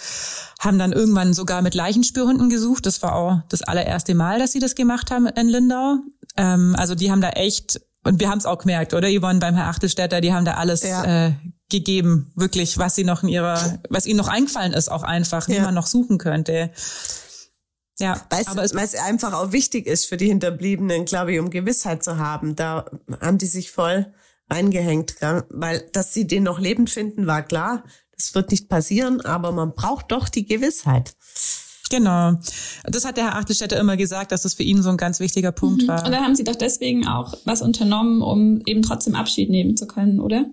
[0.59, 2.85] Haben dann irgendwann sogar mit Leichenspürhunden gesucht.
[2.85, 5.97] Das war auch das allererste Mal, dass sie das gemacht haben in Lindau.
[6.37, 9.55] Ähm, also die haben da echt, und wir haben es auch gemerkt, oder Yvonne beim
[9.55, 11.27] Herr Achtelstädter, die haben da alles ja.
[11.27, 11.33] äh,
[11.69, 15.57] gegeben, wirklich, was sie noch in ihrer, was ihnen noch eingefallen ist, auch einfach, ja.
[15.57, 16.71] wie man noch suchen könnte.
[17.99, 22.17] Ja, weil es einfach auch wichtig ist für die Hinterbliebenen, glaube ich, um Gewissheit zu
[22.17, 22.55] haben.
[22.55, 22.85] Da
[23.21, 24.13] haben die sich voll
[24.47, 25.43] eingehängt, gell?
[25.49, 27.83] weil dass sie den noch lebend finden, war klar.
[28.15, 31.13] Das wird nicht passieren, aber man braucht doch die Gewissheit.
[31.89, 32.33] Genau.
[32.83, 35.51] Das hat der Herr Achtelstädter immer gesagt, dass das für ihn so ein ganz wichtiger
[35.51, 35.87] Punkt mhm.
[35.87, 36.05] war.
[36.05, 39.87] Und da haben Sie doch deswegen auch was unternommen, um eben trotzdem Abschied nehmen zu
[39.87, 40.45] können, oder?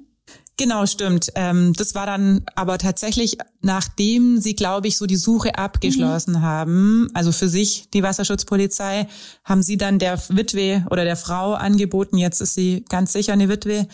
[0.59, 1.31] Genau, stimmt.
[1.35, 6.43] Ähm, das war dann aber tatsächlich, nachdem sie, glaube ich, so die Suche abgeschlossen mhm.
[6.43, 9.07] haben, also für sich, die Wasserschutzpolizei,
[9.45, 13.51] haben sie dann der Witwe oder der Frau angeboten, jetzt ist sie ganz sicher eine
[13.51, 13.87] Witwe,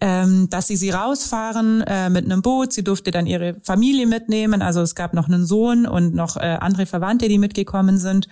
[0.00, 2.72] ähm, dass sie sie rausfahren äh, mit einem Boot.
[2.72, 4.60] Sie durfte dann ihre Familie mitnehmen.
[4.60, 8.28] Also es gab noch einen Sohn und noch äh, andere Verwandte, die mitgekommen sind.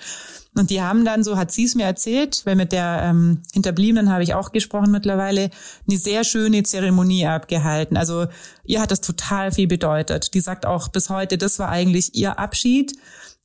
[0.56, 4.12] Und die haben dann, so hat sie es mir erzählt, weil mit der ähm, Hinterbliebenen
[4.12, 5.50] habe ich auch gesprochen mittlerweile,
[5.88, 7.96] eine sehr schöne Zeremonie abgehalten.
[7.96, 8.26] Also
[8.64, 10.34] ihr hat das total viel bedeutet.
[10.34, 12.94] Die sagt auch bis heute, das war eigentlich ihr Abschied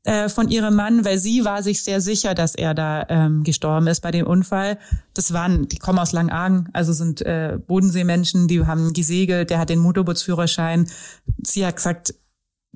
[0.04, 3.88] äh, von ihrem Mann, weil sie war sich sehr sicher, dass er da ähm, gestorben
[3.88, 4.78] ist bei dem Unfall.
[5.14, 9.70] Das waren, die kommen aus Langargen, also sind äh, Bodenseemenschen, die haben gesegelt, der hat
[9.70, 10.90] den Motorbootsführerschein.
[11.46, 12.14] Sie hat gesagt,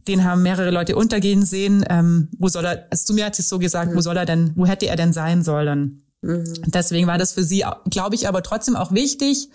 [0.08, 1.86] den haben mehrere Leute untergehen sehen.
[1.90, 3.96] Ähm, wo soll er, also zu mir hat sie es so gesagt, mhm.
[3.96, 6.04] wo soll er denn, wo hätte er denn sein sollen?
[6.22, 6.54] Mhm.
[6.66, 9.50] Deswegen war das für sie, glaube ich, aber trotzdem auch wichtig,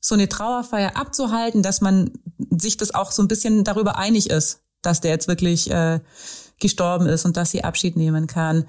[0.00, 2.10] so eine Trauerfeier abzuhalten, dass man
[2.50, 6.00] sich das auch so ein bisschen darüber einig ist, dass der jetzt wirklich äh,
[6.60, 8.64] gestorben ist und dass sie Abschied nehmen kann.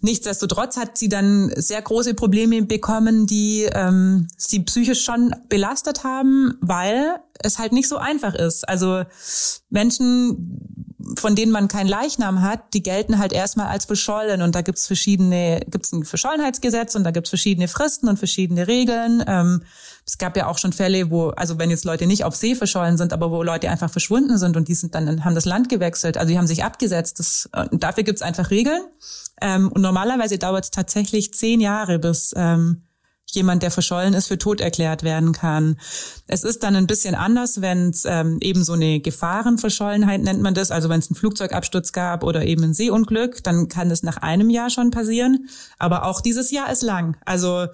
[0.00, 6.56] Nichtsdestotrotz hat sie dann sehr große Probleme bekommen, die ähm, sie psychisch schon belastet haben,
[6.60, 8.68] weil es halt nicht so einfach ist.
[8.68, 9.04] Also
[9.70, 10.86] Menschen,
[11.18, 14.86] von denen man keinen Leichnam hat, die gelten halt erstmal als verschollen und da gibt's
[14.86, 19.22] verschiedene, gibt's ein Verschollenheitsgesetz und da gibt's verschiedene Fristen und verschiedene Regeln.
[19.26, 19.62] Ähm,
[20.06, 22.96] es gab ja auch schon Fälle, wo, also wenn jetzt Leute nicht auf See verschollen
[22.96, 26.16] sind, aber wo Leute einfach verschwunden sind und die sind dann, haben das Land gewechselt,
[26.16, 27.18] also die haben sich abgesetzt.
[27.18, 28.82] Das, dafür gibt's einfach Regeln.
[29.40, 32.84] Ähm, und normalerweise dauert es tatsächlich zehn Jahre, bis ähm,
[33.32, 35.76] jemand, der verschollen ist, für tot erklärt werden kann.
[36.26, 40.54] Es ist dann ein bisschen anders, wenn es ähm, eben so eine Gefahrenverschollenheit nennt man
[40.54, 44.18] das, also wenn es einen Flugzeugabsturz gab oder eben ein Seeunglück, dann kann das nach
[44.18, 45.48] einem Jahr schon passieren.
[45.78, 47.16] Aber auch dieses Jahr ist lang.
[47.24, 47.66] Also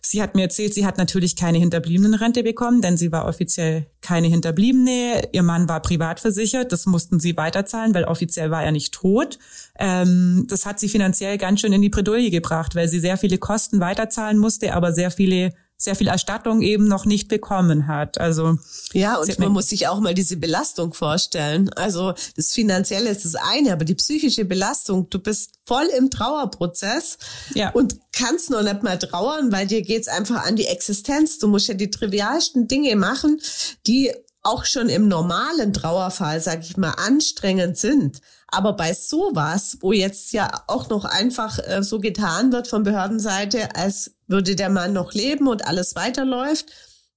[0.00, 4.28] sie hat mir erzählt, sie hat natürlich keine Hinterbliebenenrente bekommen, denn sie war offiziell keine
[4.28, 5.28] Hinterbliebene.
[5.32, 9.38] Ihr Mann war privat versichert, das mussten sie weiterzahlen, weil offiziell war er nicht tot.
[9.84, 13.38] Ähm, das hat sie finanziell ganz schön in die Bredouille gebracht, weil sie sehr viele
[13.38, 18.18] Kosten weiterzahlen musste, aber sehr viele sehr viel Erstattung eben noch nicht bekommen hat.
[18.20, 18.56] Also
[18.92, 21.70] ja, und man muss sich auch mal diese Belastung vorstellen.
[21.70, 25.10] Also das Finanzielle ist das eine, aber die psychische Belastung.
[25.10, 27.18] Du bist voll im Trauerprozess
[27.54, 27.70] ja.
[27.70, 31.40] und kannst noch nicht mal trauern, weil dir geht's einfach an die Existenz.
[31.40, 33.40] Du musst ja die trivialsten Dinge machen,
[33.86, 38.20] die auch schon im normalen Trauerfall, sag ich mal, anstrengend sind.
[38.48, 43.76] Aber bei sowas, wo jetzt ja auch noch einfach äh, so getan wird von Behördenseite,
[43.76, 46.66] als würde der Mann noch leben und alles weiterläuft,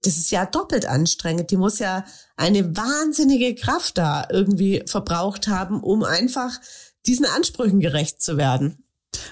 [0.04, 1.50] das ist ja doppelt anstrengend.
[1.50, 2.06] Die muss ja
[2.38, 6.52] eine wahnsinnige Kraft da irgendwie verbraucht haben, um einfach
[7.08, 8.85] diesen Ansprüchen gerecht zu werden.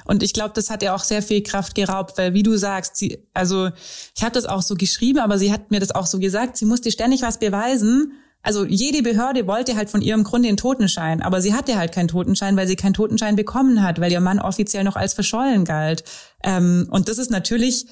[0.06, 2.98] Und ich glaube, das hat ihr auch sehr viel Kraft geraubt, weil wie du sagst,
[2.98, 3.70] sie, also
[4.16, 6.66] ich habe das auch so geschrieben, aber sie hat mir das auch so gesagt, sie
[6.66, 8.14] musste ständig was beweisen.
[8.42, 12.10] Also jede Behörde wollte halt von ihrem Grunde den Totenschein, aber sie hatte halt keinen
[12.10, 16.04] Totenschein, weil sie keinen Totenschein bekommen hat, weil ihr Mann offiziell noch als verschollen galt.
[16.44, 17.86] Ähm, und das ist natürlich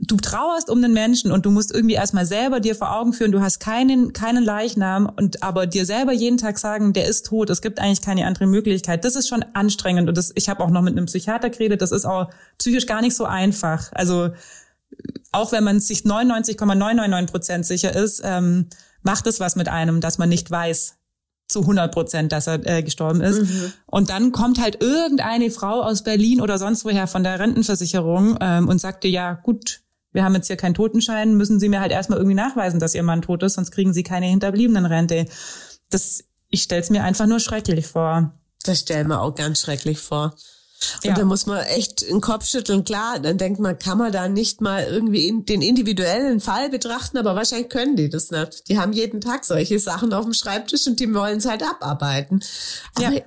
[0.00, 3.32] du trauerst um den Menschen und du musst irgendwie erstmal selber dir vor Augen führen,
[3.32, 7.50] du hast keinen, keinen Leichnam und aber dir selber jeden Tag sagen, der ist tot,
[7.50, 9.04] es gibt eigentlich keine andere Möglichkeit.
[9.04, 11.90] Das ist schon anstrengend und das, ich habe auch noch mit einem Psychiater geredet, das
[11.90, 13.90] ist auch psychisch gar nicht so einfach.
[13.92, 14.30] Also
[15.32, 18.68] auch wenn man sich 99,999 Prozent sicher ist, ähm,
[19.02, 20.94] macht es was mit einem, dass man nicht weiß,
[21.48, 23.40] zu 100 Prozent, dass er äh, gestorben ist.
[23.40, 23.72] Mhm.
[23.86, 28.68] Und dann kommt halt irgendeine Frau aus Berlin oder sonst woher von der Rentenversicherung ähm,
[28.68, 29.80] und sagte, ja gut,
[30.12, 33.02] wir haben jetzt hier keinen Totenschein, müssen Sie mir halt erstmal irgendwie nachweisen, dass Ihr
[33.02, 35.26] Mann tot ist, sonst kriegen Sie keine Hinterbliebenenrente.
[35.90, 38.32] Das, ich stelle es mir einfach nur schrecklich vor.
[38.64, 40.34] Das stellen wir auch ganz schrecklich vor.
[41.02, 41.14] Und ja.
[41.14, 42.84] da muss man echt den Kopf schütteln.
[42.84, 47.18] Klar, dann denkt man, kann man da nicht mal irgendwie in den individuellen Fall betrachten,
[47.18, 48.68] aber wahrscheinlich können die das nicht.
[48.68, 52.40] Die haben jeden Tag solche Sachen auf dem Schreibtisch und die wollen es halt abarbeiten.
[52.94, 53.22] Aber, ja.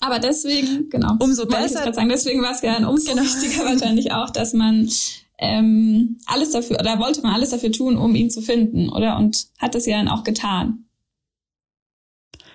[0.00, 1.14] aber deswegen, genau.
[1.20, 1.92] Umso besser.
[1.92, 3.22] Sagen, deswegen war es ja umso genau.
[3.22, 4.90] wichtiger wahrscheinlich auch, dass man
[5.38, 9.16] ähm, alles dafür, oder wollte man alles dafür tun, um ihn zu finden, oder?
[9.16, 10.84] Und hat das ja dann auch getan.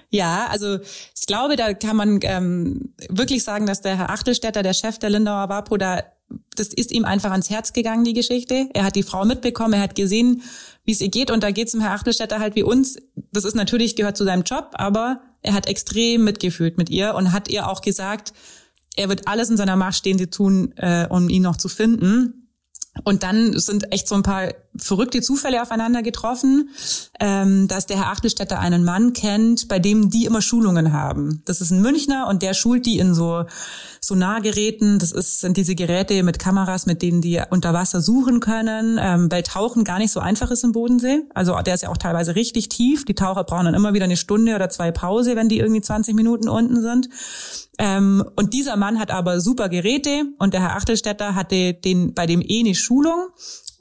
[0.09, 4.73] Ja, also ich glaube, da kann man ähm, wirklich sagen, dass der Herr Achtelstädter, der
[4.73, 6.03] Chef der Lindauer Wapo, da
[6.55, 8.69] das ist ihm einfach ans Herz gegangen, die Geschichte.
[8.73, 10.41] Er hat die Frau mitbekommen, er hat gesehen,
[10.83, 12.97] wie es ihr geht und da geht es dem Herr Achtelstädter halt wie uns.
[13.31, 17.31] Das ist natürlich, gehört zu seinem Job, aber er hat extrem mitgefühlt mit ihr und
[17.31, 18.33] hat ihr auch gesagt,
[18.95, 22.42] er wird alles in seiner Macht stehen, sie tun, äh, um ihn noch zu finden.
[23.03, 26.69] Und dann sind echt so ein paar verrückte Zufälle aufeinander getroffen,
[27.19, 31.41] ähm, dass der Herr Achtelstädter einen Mann kennt, bei dem die immer Schulungen haben.
[31.45, 33.45] Das ist ein Münchner und der schult die in so
[34.01, 34.99] Sonargeräten.
[34.99, 39.31] Das ist, sind diese Geräte mit Kameras, mit denen die unter Wasser suchen können, ähm,
[39.31, 41.21] weil Tauchen gar nicht so einfach ist im Bodensee.
[41.33, 43.05] Also der ist ja auch teilweise richtig tief.
[43.05, 46.15] Die Taucher brauchen dann immer wieder eine Stunde oder zwei Pause, wenn die irgendwie 20
[46.15, 47.09] Minuten unten sind.
[47.79, 52.27] Ähm, und dieser Mann hat aber super Geräte und der Herr Achtelstädter hatte den, bei
[52.27, 53.29] dem eh eine Schulung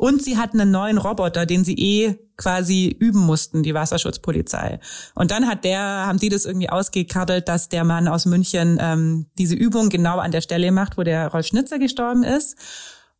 [0.02, 4.80] und sie hatten einen neuen Roboter, den sie eh quasi üben mussten, die Wasserschutzpolizei.
[5.14, 9.26] Und dann hat der, haben die das irgendwie ausgekabbelt, dass der Mann aus München ähm,
[9.38, 12.56] diese Übung genau an der Stelle macht, wo der Rolf Schnitzer gestorben ist.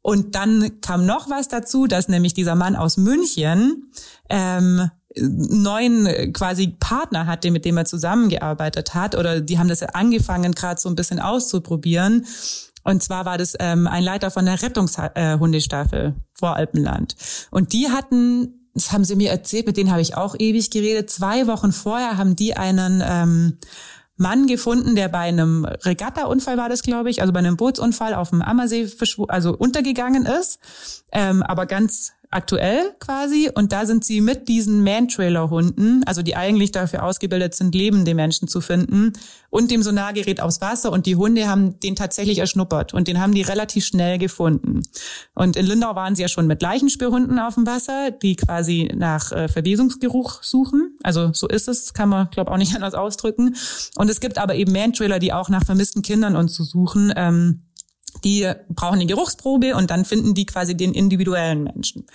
[0.00, 3.92] Und dann kam noch was dazu, dass nämlich dieser Mann aus München
[4.28, 9.84] ähm, neuen äh, quasi Partner hatte, mit dem er zusammengearbeitet hat, oder die haben das
[9.84, 12.26] angefangen, gerade so ein bisschen auszuprobieren.
[12.84, 17.16] Und zwar war das ähm, ein Leiter von der Rettungshundestaffel äh, vor Alpenland.
[17.50, 21.10] Und die hatten, das haben sie mir erzählt, mit denen habe ich auch ewig geredet,
[21.10, 23.58] zwei Wochen vorher haben die einen ähm,
[24.16, 28.30] Mann gefunden, der bei einem Regatta-Unfall war das, glaube ich, also bei einem Bootsunfall auf
[28.30, 28.88] dem Ammersee
[29.28, 30.58] also untergegangen ist,
[31.12, 36.72] ähm, aber ganz aktuell quasi und da sind sie mit diesen Man-Trailer-Hunden, also die eigentlich
[36.72, 39.12] dafür ausgebildet sind, lebende Menschen zu finden
[39.50, 43.34] und dem Sonargerät aufs Wasser und die Hunde haben den tatsächlich erschnuppert und den haben
[43.34, 44.82] die relativ schnell gefunden.
[45.34, 49.30] Und in Lindau waren sie ja schon mit Leichenspürhunden auf dem Wasser, die quasi nach
[49.32, 50.96] äh, Verwesungsgeruch suchen.
[51.02, 53.56] Also so ist es, kann man glaube auch nicht anders ausdrücken.
[53.96, 57.12] Und es gibt aber eben Man-Trailer, die auch nach vermissten Kindern und zu suchen.
[57.14, 57.62] Ähm,
[58.24, 62.06] die brauchen eine Geruchsprobe und dann finden die quasi den individuellen Menschen.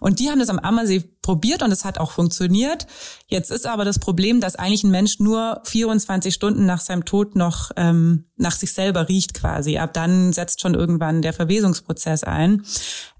[0.00, 2.86] Und die haben das am Ammersee probiert und es hat auch funktioniert.
[3.28, 7.34] Jetzt ist aber das Problem, dass eigentlich ein Mensch nur 24 Stunden nach seinem Tod
[7.36, 9.78] noch ähm, nach sich selber riecht quasi.
[9.78, 12.62] Ab dann setzt schon irgendwann der Verwesungsprozess ein.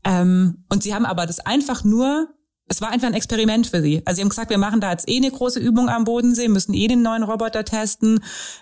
[0.04, 2.28] Ähm, und sie haben aber das einfach nur
[2.66, 4.00] es war einfach ein Experiment für sie.
[4.06, 6.72] Also sie haben gesagt, wir machen da jetzt eh eine große Übung am Bodensee, müssen
[6.72, 8.20] eh den neuen Roboter testen.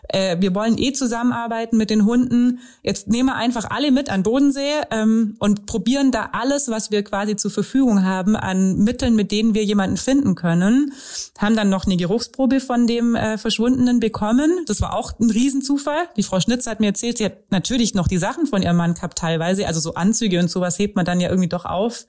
[0.08, 2.58] Äh, wir wollen eh zusammenarbeiten mit den Hunden.
[2.82, 7.04] Jetzt nehmen wir einfach alle mit an Bodensee ähm, und probieren da alles, was wir
[7.04, 10.92] quasi zur Verfügung haben an Mitteln, mit denen wir jemanden finden können.
[11.38, 14.64] Haben dann noch eine Geruchsprobe von dem äh, Verschwundenen bekommen.
[14.66, 16.08] Das war auch ein Riesenzufall.
[16.16, 18.94] Die Frau Schnitz hat mir erzählt, sie hat natürlich noch die Sachen von ihrem Mann
[18.94, 19.68] gehabt teilweise.
[19.68, 22.06] Also so Anzüge und sowas hebt man dann ja irgendwie doch auf.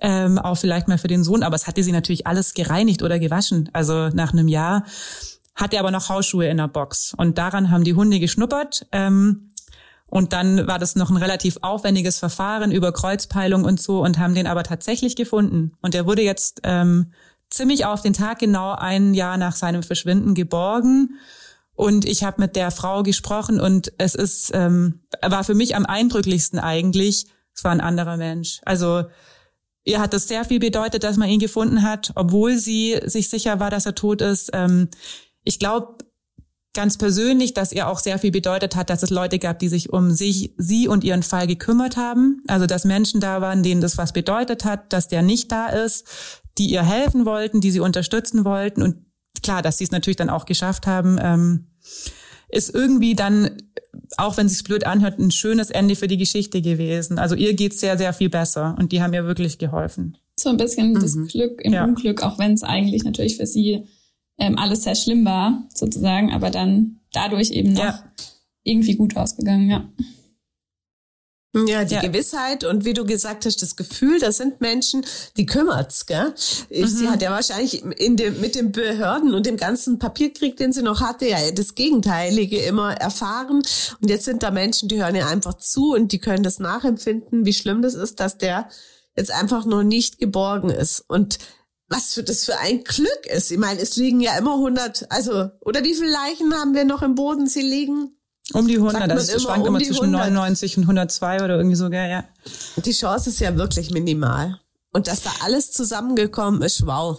[0.00, 3.18] Ähm, auch vielleicht mal für den Sohn, aber es hatte sie natürlich alles gereinigt oder
[3.18, 3.68] gewaschen.
[3.72, 4.84] Also nach einem Jahr
[5.54, 7.14] hat er aber noch Hausschuhe in der Box.
[7.16, 8.86] Und daran haben die Hunde geschnuppert.
[8.92, 9.52] Ähm,
[10.06, 14.34] und dann war das noch ein relativ aufwendiges Verfahren über Kreuzpeilung und so und haben
[14.34, 15.72] den aber tatsächlich gefunden.
[15.80, 17.12] Und er wurde jetzt ähm,
[17.48, 21.18] ziemlich auf den Tag genau ein Jahr nach seinem Verschwinden geborgen.
[21.74, 25.86] Und ich habe mit der Frau gesprochen und es ist ähm, war für mich am
[25.86, 27.26] eindrücklichsten eigentlich.
[27.54, 28.60] Es war ein anderer Mensch.
[28.64, 29.04] Also
[29.84, 33.58] Ihr hat es sehr viel bedeutet, dass man ihn gefunden hat, obwohl sie sich sicher
[33.60, 34.50] war, dass er tot ist.
[34.52, 34.88] Ähm,
[35.44, 35.98] ich glaube
[36.74, 39.92] ganz persönlich, dass ihr auch sehr viel bedeutet hat, dass es Leute gab, die sich
[39.92, 42.42] um sich, sie und ihren Fall gekümmert haben.
[42.46, 46.06] Also dass Menschen da waren, denen das was bedeutet hat, dass der nicht da ist,
[46.58, 48.82] die ihr helfen wollten, die sie unterstützen wollten.
[48.82, 49.04] Und
[49.42, 51.66] klar, dass sie es natürlich dann auch geschafft haben, ähm,
[52.52, 53.50] ist irgendwie dann
[54.16, 57.18] auch wenn sich's blöd anhört, ein schönes Ende für die Geschichte gewesen.
[57.18, 60.16] Also ihr geht's sehr, sehr viel besser und die haben ihr wirklich geholfen.
[60.38, 61.00] So ein bisschen mhm.
[61.00, 61.84] das Glück im ja.
[61.84, 63.84] Unglück, auch wenn es eigentlich natürlich für sie
[64.38, 68.12] ähm, alles sehr schlimm war, sozusagen, aber dann dadurch eben noch ja.
[68.64, 69.88] irgendwie gut ausgegangen, ja.
[71.54, 72.00] Ja, die ja.
[72.00, 75.04] Gewissheit und wie du gesagt hast, das Gefühl, das sind Menschen,
[75.36, 76.32] die kümmert's, gell?
[76.70, 76.86] Ich, mhm.
[76.86, 80.80] Sie hat ja wahrscheinlich in dem, mit den Behörden und dem ganzen Papierkrieg, den sie
[80.80, 83.62] noch hatte, ja das Gegenteilige immer erfahren.
[84.00, 87.44] Und jetzt sind da Menschen, die hören ja einfach zu und die können das nachempfinden,
[87.44, 88.70] wie schlimm das ist, dass der
[89.14, 91.04] jetzt einfach noch nicht geborgen ist.
[91.06, 91.38] Und
[91.92, 93.52] was für das für ein Glück ist.
[93.52, 97.02] Ich meine, es liegen ja immer 100, also, oder wie viele Leichen haben wir noch
[97.02, 98.16] im Boden sie liegen?
[98.52, 100.32] Um die 100, das immer, schwankt um immer zwischen 100.
[100.32, 102.24] 99 und 102 oder irgendwie so, ja.
[102.76, 104.60] Die Chance ist ja wirklich minimal.
[104.92, 107.18] Und dass da alles zusammengekommen ist, wow.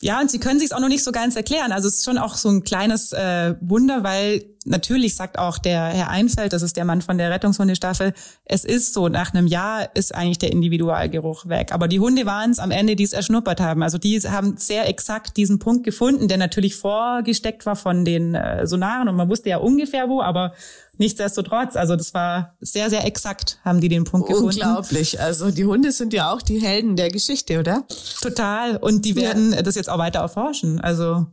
[0.00, 1.72] Ja, und sie können sich auch noch nicht so ganz erklären.
[1.72, 5.84] Also es ist schon auch so ein kleines äh, Wunder, weil natürlich sagt auch der
[5.86, 8.12] Herr Einfeld, das ist der Mann von der Rettungshundestaffel,
[8.44, 11.72] es ist so, nach einem Jahr ist eigentlich der Individualgeruch weg.
[11.72, 13.82] Aber die Hunde waren es am Ende, die es erschnuppert haben.
[13.82, 18.66] Also die haben sehr exakt diesen Punkt gefunden, der natürlich vorgesteckt war von den äh,
[18.66, 20.54] Sonaren und man wusste ja ungefähr wo, aber
[20.98, 24.48] nichtsdestotrotz, also das war sehr, sehr exakt, haben die den Punkt gefunden.
[24.48, 25.20] Unglaublich.
[25.20, 27.84] Also die Hunde sind ja auch die Helden der Geschichte, oder?
[28.20, 28.76] Total.
[28.76, 29.62] Und die werden ja.
[29.62, 30.80] das jetzt auch weiter erforschen.
[30.80, 31.26] Also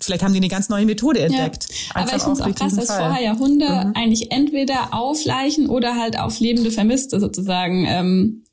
[0.00, 1.66] vielleicht haben die eine ganz neue Methode entdeckt.
[1.68, 2.02] Ja.
[2.02, 3.00] Aber ich finde es auch krass, dass Fall.
[3.00, 3.92] vorher ja Hunde mhm.
[3.94, 8.44] eigentlich entweder auf Leichen oder halt auf lebende Vermisste sozusagen ähm,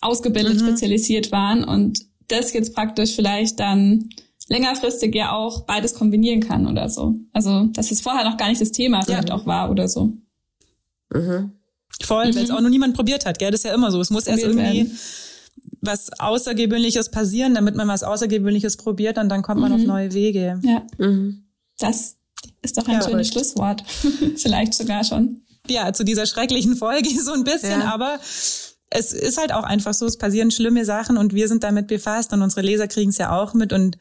[0.00, 0.66] ausgebildet, mhm.
[0.66, 4.08] spezialisiert waren und das jetzt praktisch vielleicht dann
[4.48, 7.14] längerfristig ja auch beides kombinieren kann oder so.
[7.32, 10.12] Also, dass es vorher noch gar nicht das Thema vielleicht auch war oder so.
[11.12, 11.52] Mhm.
[12.02, 12.36] Voll, mhm.
[12.36, 13.50] weil es auch noch niemand probiert hat, gell?
[13.50, 14.00] Das ist ja immer so.
[14.00, 14.98] Es muss probiert erst irgendwie werden.
[15.80, 19.80] Was Außergewöhnliches passieren, damit man was Außergewöhnliches probiert und dann kommt man mhm.
[19.80, 20.60] auf neue Wege.
[20.62, 20.82] Ja.
[20.98, 21.46] Mhm.
[21.78, 22.16] Das
[22.62, 23.82] ist doch ein ja, schönes Schlusswort.
[24.36, 25.42] vielleicht sogar schon.
[25.68, 27.92] Ja, zu dieser schrecklichen Folge so ein bisschen, ja.
[27.92, 28.18] aber
[28.90, 32.32] es ist halt auch einfach so, es passieren schlimme Sachen und wir sind damit befasst
[32.32, 33.98] und unsere Leser kriegen es ja auch mit und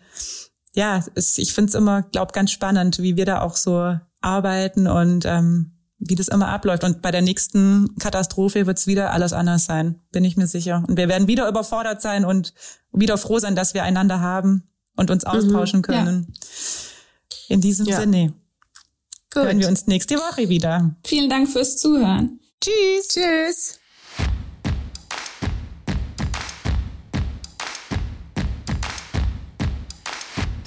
[0.75, 4.87] ja, es, ich finde es immer, glaub, ganz spannend, wie wir da auch so arbeiten
[4.87, 5.74] und ähm,
[6.07, 6.83] wie das immer abläuft.
[6.83, 10.83] Und bei der nächsten Katastrophe wird es wieder alles anders sein, bin ich mir sicher.
[10.87, 12.53] Und wir werden wieder überfordert sein und
[12.91, 14.63] wieder froh sein, dass wir einander haben
[14.95, 15.31] und uns mhm.
[15.31, 16.33] austauschen können.
[16.33, 17.55] Ja.
[17.55, 17.99] In diesem ja.
[17.99, 18.33] Sinne
[19.33, 19.43] Gut.
[19.43, 20.95] hören wir uns nächste Woche wieder.
[21.05, 22.39] Vielen Dank fürs Zuhören.
[22.61, 23.07] Tschüss.
[23.09, 23.79] Tschüss.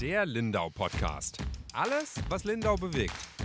[0.00, 1.38] Der Lindau Podcast.
[1.72, 3.14] Alles, was Lindau bewegt.